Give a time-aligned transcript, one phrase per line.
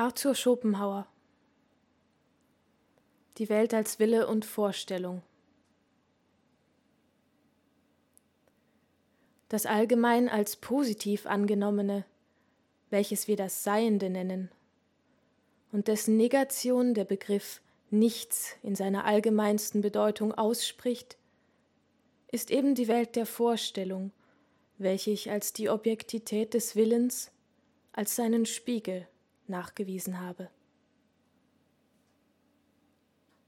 [0.00, 1.06] Arthur Schopenhauer.
[3.36, 5.20] Die Welt als Wille und Vorstellung.
[9.50, 12.06] Das allgemein als positiv angenommene,
[12.88, 14.50] welches wir das Seiende nennen,
[15.70, 17.60] und dessen Negation der Begriff
[17.90, 21.18] nichts in seiner allgemeinsten Bedeutung ausspricht,
[22.32, 24.12] ist eben die Welt der Vorstellung,
[24.78, 27.30] welche ich als die Objektität des Willens,
[27.92, 29.06] als seinen Spiegel
[29.50, 30.48] nachgewiesen habe.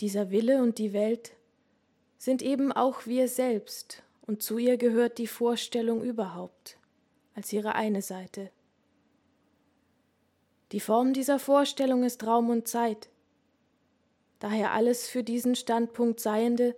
[0.01, 1.33] Dieser Wille und die Welt
[2.19, 6.77] sind eben auch wir selbst, und zu ihr gehört die Vorstellung überhaupt
[7.35, 8.51] als ihre eine Seite.
[10.73, 13.11] Die Form dieser Vorstellung ist Raum und Zeit,
[14.39, 16.75] daher alles für diesen Standpunkt Seiende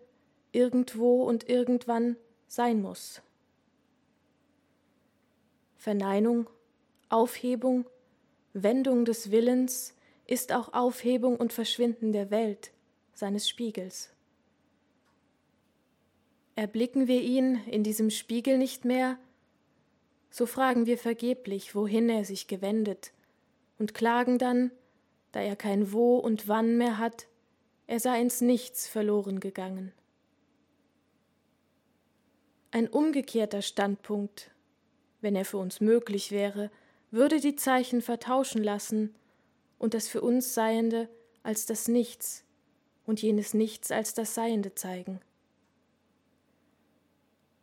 [0.52, 3.22] irgendwo und irgendwann sein muss.
[5.76, 6.48] Verneinung,
[7.08, 7.84] Aufhebung,
[8.54, 9.94] Wendung des Willens
[10.26, 12.70] ist auch Aufhebung und Verschwinden der Welt,
[13.12, 14.10] seines Spiegels.
[16.54, 19.18] Erblicken wir ihn in diesem Spiegel nicht mehr,
[20.30, 23.12] so fragen wir vergeblich, wohin er sich gewendet,
[23.78, 24.70] und klagen dann,
[25.32, 27.26] da er kein Wo und Wann mehr hat,
[27.88, 29.92] er sei ins Nichts verloren gegangen.
[32.70, 34.52] Ein umgekehrter Standpunkt,
[35.20, 36.70] wenn er für uns möglich wäre,
[37.14, 39.14] würde die Zeichen vertauschen lassen
[39.78, 41.08] und das für uns Seiende
[41.42, 42.44] als das Nichts
[43.06, 45.20] und jenes Nichts als das Seiende zeigen.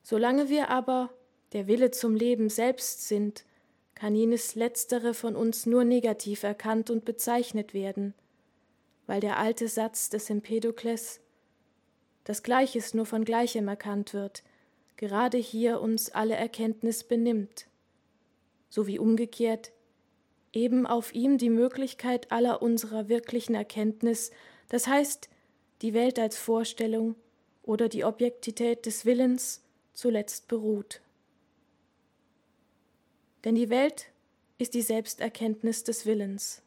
[0.03, 1.09] Solange wir aber
[1.53, 3.45] der Wille zum Leben selbst sind,
[3.95, 8.13] kann jenes Letztere von uns nur negativ erkannt und bezeichnet werden,
[9.05, 11.19] weil der alte Satz des Empedokles,
[12.23, 14.43] das Gleiches nur von Gleichem erkannt wird,
[14.97, 17.67] gerade hier uns alle Erkenntnis benimmt,
[18.71, 19.71] so wie umgekehrt
[20.53, 24.31] eben auf ihm die Möglichkeit aller unserer wirklichen Erkenntnis,
[24.69, 25.29] das heißt
[25.81, 27.15] die Welt als Vorstellung
[27.63, 29.61] oder die Objektität des Willens
[29.93, 31.01] zuletzt beruht.
[33.43, 34.07] Denn die Welt
[34.57, 36.61] ist die Selbsterkenntnis des Willens.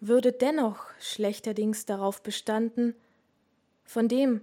[0.00, 2.94] Würde dennoch schlechterdings darauf bestanden,
[3.84, 4.40] von dem,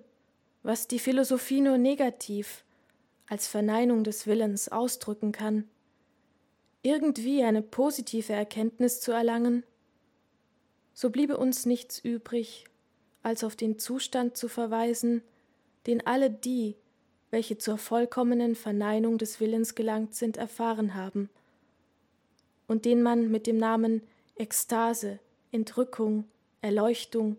[0.64, 2.64] was die Philosophie nur negativ
[3.32, 5.64] als Verneinung des Willens ausdrücken kann,
[6.84, 9.64] irgendwie eine positive Erkenntnis zu erlangen,
[10.94, 12.66] so bliebe uns nichts übrig,
[13.24, 15.24] als auf den Zustand zu verweisen,
[15.88, 16.76] den alle die,
[17.30, 21.30] welche zur vollkommenen Verneinung des Willens gelangt sind, erfahren haben,
[22.68, 24.02] und den man mit dem Namen
[24.36, 25.20] Ekstase,
[25.54, 26.26] Entrückung,
[26.60, 27.38] Erleuchtung,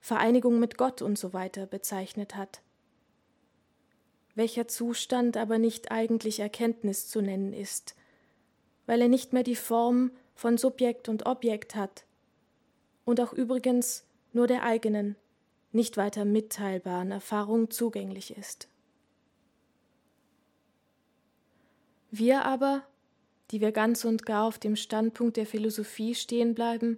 [0.00, 1.32] Vereinigung mit Gott und so
[1.66, 2.60] bezeichnet hat.
[4.40, 7.94] Welcher Zustand aber nicht eigentlich Erkenntnis zu nennen ist,
[8.86, 12.06] weil er nicht mehr die Form von Subjekt und Objekt hat
[13.04, 15.16] und auch übrigens nur der eigenen,
[15.72, 18.68] nicht weiter mitteilbaren Erfahrung zugänglich ist.
[22.10, 22.82] Wir aber,
[23.50, 26.96] die wir ganz und gar auf dem Standpunkt der Philosophie stehen bleiben,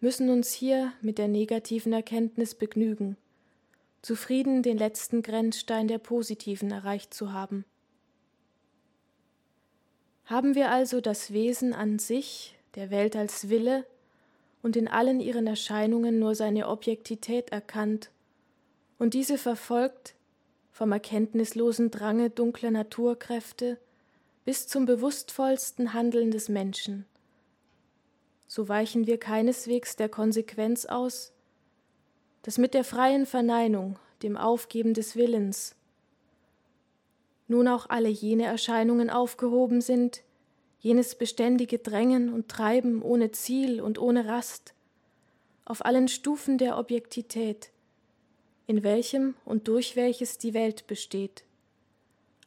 [0.00, 3.18] müssen uns hier mit der negativen Erkenntnis begnügen,
[4.06, 7.64] zufrieden den letzten Grenzstein der positiven erreicht zu haben.
[10.26, 13.84] Haben wir also das Wesen an sich, der Welt als Wille
[14.62, 18.12] und in allen ihren Erscheinungen nur seine Objektität erkannt
[19.00, 20.14] und diese verfolgt
[20.70, 23.76] vom erkenntnislosen Drange dunkler Naturkräfte
[24.44, 27.06] bis zum bewusstvollsten Handeln des Menschen,
[28.46, 31.32] so weichen wir keineswegs der Konsequenz aus,
[32.46, 35.74] dass mit der freien Verneinung, dem Aufgeben des Willens,
[37.48, 40.22] nun auch alle jene Erscheinungen aufgehoben sind,
[40.78, 44.74] jenes beständige Drängen und Treiben ohne Ziel und ohne Rast,
[45.64, 47.70] auf allen Stufen der Objektität,
[48.68, 51.42] in welchem und durch welches die Welt besteht,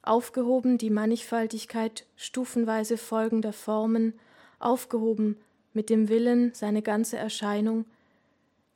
[0.02, 4.14] aufgehoben die Mannigfaltigkeit stufenweise folgender Formen,
[4.60, 5.36] aufgehoben
[5.74, 7.84] mit dem Willen seine ganze Erscheinung,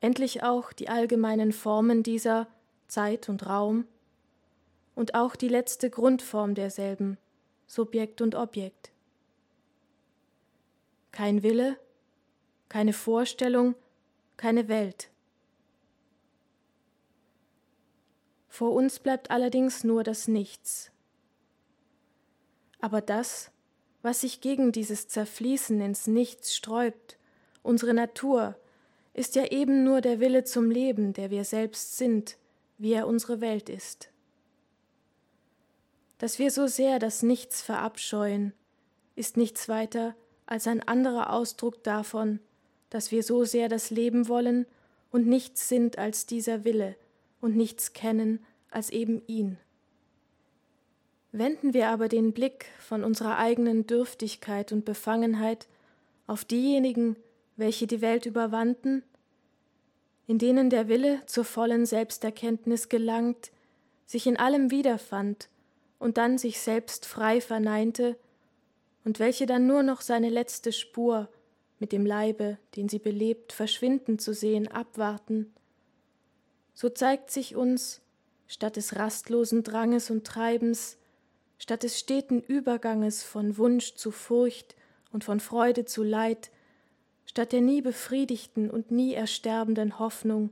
[0.04, 2.48] endlich auch die allgemeinen Formen dieser
[2.90, 3.88] Zeit und Raum
[4.96, 7.18] und auch die letzte Grundform derselben,
[7.68, 8.92] Subjekt und Objekt.
[11.14, 11.80] Kein Wille,
[12.68, 13.76] keine Vorstellung,
[14.36, 15.10] keine Welt.
[18.50, 20.92] Vor uns bleibt allerdings nur das Nichts.
[22.82, 23.52] Aber das,
[24.02, 27.18] was sich gegen dieses Zerfließen ins Nichts sträubt,
[27.62, 28.58] unsere Natur,
[29.13, 32.38] ist ja eben nur der Wille zum Leben, der wir selbst sind,
[32.77, 34.10] wie er unsere Welt ist.
[36.18, 38.54] Dass wir so sehr das Nichts verabscheuen,
[39.15, 40.15] ist nichts weiter
[40.45, 42.39] als ein anderer Ausdruck davon,
[42.89, 44.65] dass wir so sehr das Leben wollen
[45.12, 46.95] und nichts sind als dieser Wille
[47.42, 49.57] und nichts kennen als eben ihn.
[51.31, 55.68] Wenden wir aber den Blick von unserer eigenen Dürftigkeit und Befangenheit
[56.27, 57.16] auf diejenigen,
[57.56, 59.04] welche die Welt überwanden,
[60.28, 63.52] in denen der Wille zur vollen Selbsterkenntnis gelangt,
[64.06, 65.50] sich in allem wiederfand
[66.00, 68.18] und dann sich selbst frei verneinte,
[69.06, 71.28] und welche dann nur noch seine letzte Spur
[71.78, 75.54] mit dem Leibe, den sie belebt, verschwinden zu sehen, abwarten,
[76.74, 78.02] so zeigt sich uns,
[78.48, 80.98] statt des rastlosen Dranges und Treibens,
[81.58, 84.76] statt des steten Überganges von Wunsch zu Furcht
[85.12, 86.50] und von Freude zu Leid,
[87.33, 90.51] statt der nie befriedigten und nie ersterbenden Hoffnung,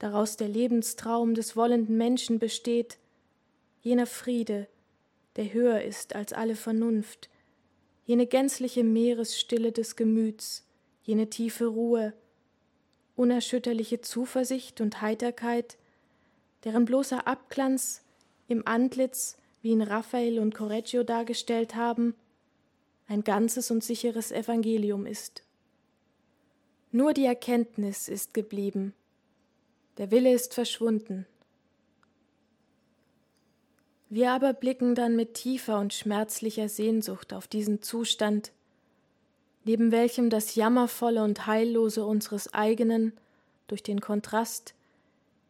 [0.00, 2.98] daraus der Lebenstraum des wollenden Menschen besteht,
[3.82, 4.66] jener Friede,
[5.36, 7.30] der höher ist als alle Vernunft,
[8.04, 10.66] jene gänzliche Meeresstille des Gemüts,
[11.04, 12.14] jene tiefe Ruhe,
[13.14, 15.78] unerschütterliche Zuversicht und Heiterkeit,
[16.64, 18.02] deren bloßer Abglanz
[18.48, 22.16] im Antlitz, wie ihn Raphael und Correggio dargestellt haben,
[23.06, 25.44] ein ganzes und sicheres Evangelium ist.
[26.94, 28.92] Nur die Erkenntnis ist geblieben,
[29.96, 31.26] der Wille ist verschwunden.
[34.10, 38.52] Wir aber blicken dann mit tiefer und schmerzlicher Sehnsucht auf diesen Zustand,
[39.64, 43.14] neben welchem das Jammervolle und Heillose unseres eigenen
[43.68, 44.74] durch den Kontrast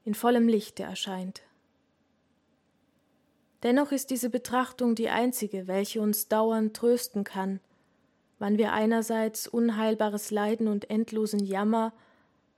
[0.04, 1.42] in vollem Lichte erscheint.
[3.64, 7.58] Dennoch ist diese Betrachtung die einzige, welche uns dauernd trösten kann,
[8.42, 11.92] wann wir einerseits unheilbares Leiden und endlosen Jammer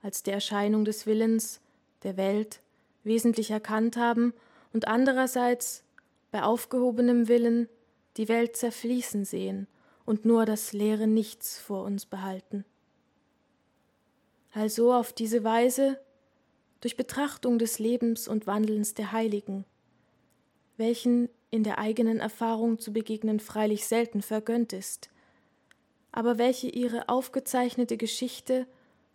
[0.01, 1.61] als der Erscheinung des Willens,
[2.01, 2.59] der Welt,
[3.03, 4.33] wesentlich erkannt haben
[4.73, 5.83] und andererseits
[6.31, 7.69] bei aufgehobenem Willen
[8.17, 9.67] die Welt zerfließen sehen
[10.07, 12.65] und nur das leere Nichts vor uns behalten.
[14.55, 15.99] Also auf diese Weise,
[16.81, 19.65] durch Betrachtung des Lebens und Wandelns der Heiligen,
[20.77, 25.11] welchen in der eigenen Erfahrung zu begegnen freilich selten vergönnt ist,
[26.15, 28.65] aber welche ihre aufgezeichnete Geschichte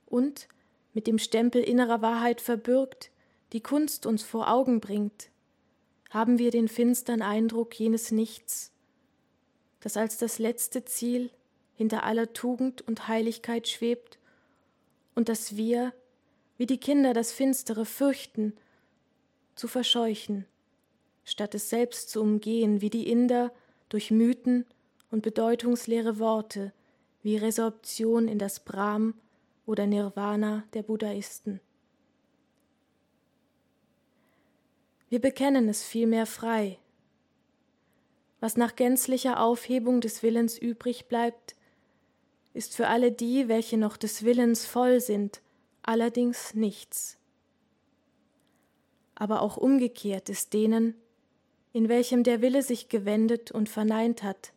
[0.05, 0.49] und,
[0.93, 3.11] mit dem Stempel innerer Wahrheit verbürgt,
[3.55, 5.31] die Kunst uns vor Augen bringt,
[6.11, 8.71] haben wir den finstern Eindruck jenes Nichts,
[9.81, 11.31] das als das letzte Ziel
[11.75, 14.19] hinter aller Tugend und Heiligkeit schwebt
[15.15, 15.95] und das wir,
[16.59, 18.53] wie die Kinder das Finstere fürchten,
[19.55, 20.45] zu verscheuchen,
[21.25, 23.55] statt es selbst zu umgehen, wie die Inder
[23.89, 24.67] durch Mythen
[25.11, 26.75] und bedeutungsleere Worte,
[27.23, 29.15] wie Resorption in das Brahm
[29.67, 31.61] oder Nirvana der Buddhaisten.
[35.09, 36.79] Wir bekennen es vielmehr frei.
[38.39, 41.57] Was nach gänzlicher Aufhebung des Willens übrig bleibt,
[42.55, 45.43] ist für alle die, welche noch des Willens voll sind,
[45.83, 47.19] allerdings nichts.
[49.15, 50.95] Aber auch umgekehrt ist denen,
[51.73, 54.53] in welchem der Wille sich gewendet und verneint hat,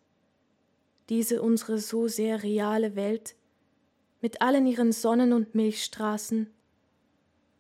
[1.13, 3.35] diese unsere so sehr reale Welt
[4.19, 6.51] mit allen ihren Sonnen und Milchstraßen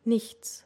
[0.05, 0.62] nichts.